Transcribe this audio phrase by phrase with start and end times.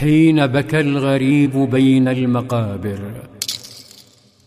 [0.00, 3.00] حين بكى الغريب بين المقابر.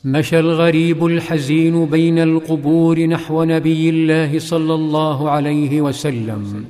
[0.05, 6.65] مشى الغريب الحزين بين القبور نحو نبي الله صلى الله عليه وسلم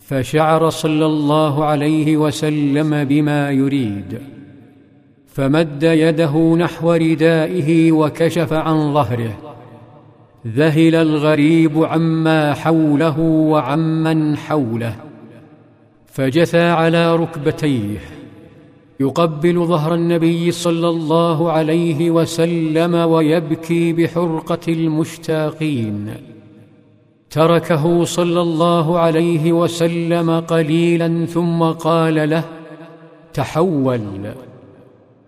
[0.00, 4.18] فشعر صلى الله عليه وسلم بما يريد
[5.26, 9.38] فمد يده نحو ردائه وكشف عن ظهره.
[10.46, 15.03] ذهل الغريب عما حوله وعمن حوله.
[16.14, 17.98] فجثى على ركبتيه
[19.00, 26.14] يقبل ظهر النبي صلى الله عليه وسلم ويبكي بحرقة المشتاقين.
[27.30, 32.44] تركه صلى الله عليه وسلم قليلا ثم قال له
[33.32, 34.34] تحول.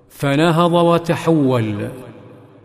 [0.09, 1.89] فنهض وتحول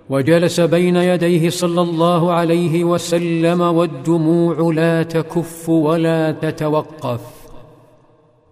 [0.10, 7.41] وجلس بين يديه صلى الله عليه وسلم والدموع لا تكف ولا تتوقف.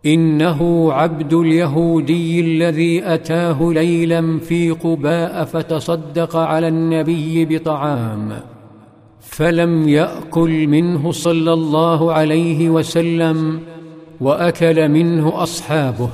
[0.06, 8.32] إنه عبد اليهودي الذي أتاه ليلا في قباء فتصدق على النبي بطعام
[9.22, 13.60] فلم يأكل منه صلى الله عليه وسلم
[14.22, 16.10] وأكل منه أصحابه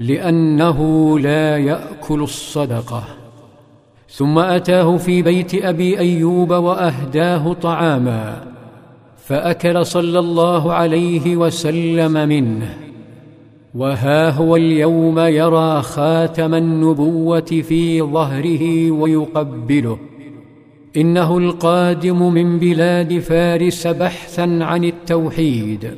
[0.00, 0.78] لأنه
[1.18, 3.04] لا يأكل الصدقة.
[4.08, 8.44] ثم أتاه في بيت أبي أيوب وأهداه طعاما
[9.24, 12.74] فأكل صلى الله عليه وسلم منه.
[13.74, 19.98] وها هو اليوم يرى خاتم النبوه في ظهره ويقبله.
[20.96, 25.90] انه القادم من بلاد فارس بحثا عن التوحيد.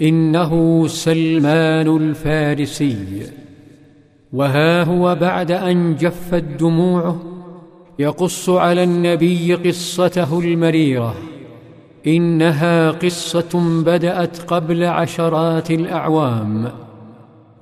[0.00, 3.22] انه سلمان الفارسي.
[4.32, 7.22] وها هو بعد ان جفت دموعه
[7.98, 11.14] يقص على النبي قصته المريره.
[12.06, 16.72] إنها قصة بدأت قبل عشرات الأعوام.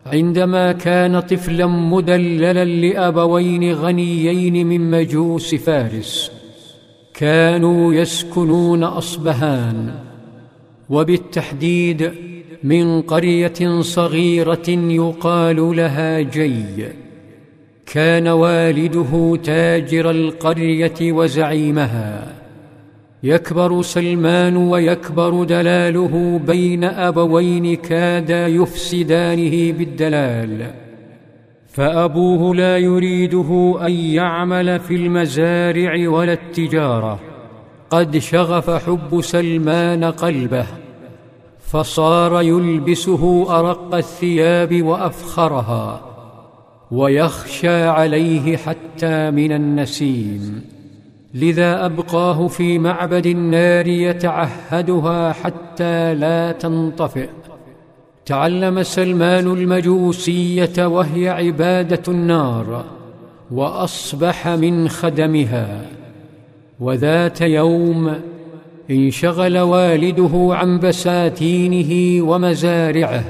[0.06, 6.32] عندما كان طفلا مدللا لأبوين غنيين من مجوس فارس
[7.14, 9.94] كانوا يسكنون أصبهان.
[10.90, 12.12] وبالتحديد
[12.64, 16.86] من قرية صغيرة يقال لها جي.
[17.86, 22.45] كان والده تاجر القرية وزعيمها.
[23.22, 30.70] يكبر سلمان ويكبر دلاله بين أبوين كادا يفسدانه بالدلال.
[31.68, 37.20] فأبوه لا يريده أن يعمل في المزارع ولا التجارة.
[37.90, 40.66] قد شغف حب سلمان قلبه
[41.60, 46.00] فصار يلبسه أرق الثياب وأفخرها
[46.90, 50.75] ويخشى عليه حتى من النسيم.
[51.36, 57.28] لذا أبقاه في معبد النار يتعهدها حتى لا تنطفئ.
[58.26, 62.84] تعلم سلمان المجوسية وهي عبادة النار
[63.50, 65.86] وأصبح من خدمها.
[66.80, 68.14] وذات يوم
[68.90, 73.24] انشغل والده عن بساتينه ومزارعه.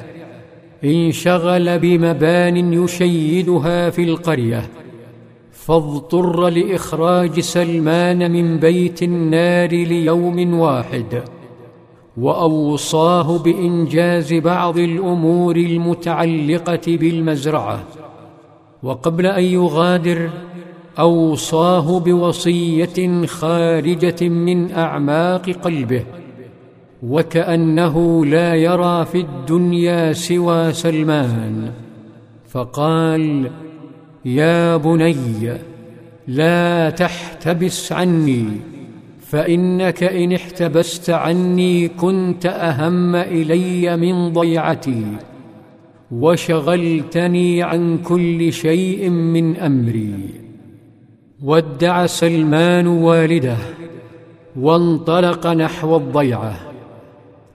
[0.84, 4.62] انشغل بمبان يشيدها في القرية.
[5.66, 11.22] فاضطر لإخراج سلمان من بيت النار ليوم واحد
[12.16, 17.84] وأوصاه بإنجاز بعض الأمور المتعلقة بالمزرعة.
[18.82, 20.30] وقبل أن يغادر
[20.98, 26.04] أوصاه بوصية خارجة من أعماق قلبه
[27.02, 31.72] وكأنه لا يرى في الدنيا سوى سلمان.
[32.48, 33.50] فقال
[34.26, 35.58] يا بني
[36.28, 38.46] لا تحتبس عني
[39.20, 45.04] فإنك إن احتبست عني كنت أهم إلي من ضيعتي
[46.10, 50.14] وشغلتني عن كل شيء من أمري.
[51.42, 53.56] ودع سلمان والده
[54.56, 56.65] وانطلق نحو الضيعة.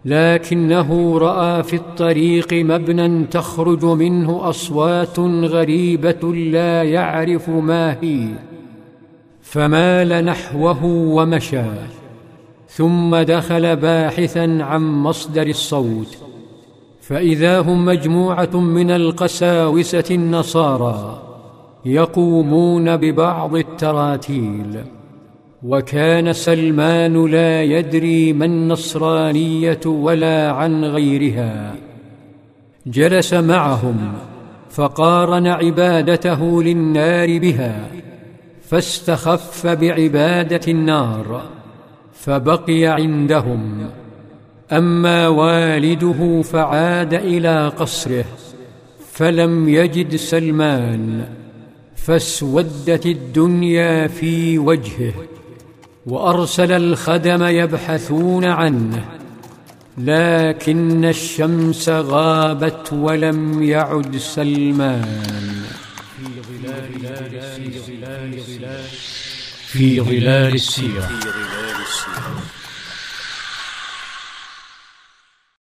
[0.06, 8.28] لكنه رأى في الطريق مبنى تخرج منه أصوات غريبة لا يعرف ما هي.
[9.42, 11.62] فمال نحوه ومشى.
[12.68, 16.18] ثم دخل باحثا عن مصدر الصوت.
[17.02, 21.22] فإذا هم مجموعة من القساوسة النصارى
[21.86, 24.84] يقومون ببعض التراتيل.
[25.64, 31.76] وكان سلمان لا يدري ما النصرانية ولا عن غيرها.
[32.88, 34.14] جلس معهم
[34.70, 37.88] فقارن عبادته للنار بها
[38.62, 41.50] فاستخف بعبادة النار
[42.14, 43.90] فبقي عندهم.
[44.72, 48.26] أما والده فعاد إلى قصره
[49.12, 51.26] فلم يجد سلمان
[51.96, 55.14] فاسودت الدنيا في وجهه.
[56.06, 59.06] وأرسل الخدم يبحثون عنه
[59.98, 65.64] لكن الشمس غابت ولم يعد سلمان.
[69.68, 71.10] في ظلال السيرة.